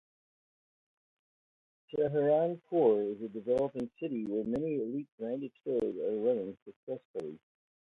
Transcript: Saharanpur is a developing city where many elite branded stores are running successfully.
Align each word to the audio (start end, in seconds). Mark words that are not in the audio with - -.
Saharanpur 1.93 3.13
is 3.15 3.21
a 3.21 3.29
developing 3.29 3.87
city 3.99 4.25
where 4.25 4.43
many 4.43 4.77
elite 4.77 5.07
branded 5.19 5.51
stores 5.61 5.95
are 5.95 6.17
running 6.27 6.57
successfully. 6.65 7.37